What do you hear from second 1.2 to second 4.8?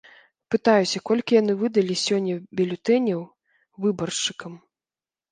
яны выдалі сёння бюлетэняў выбаршчыкам.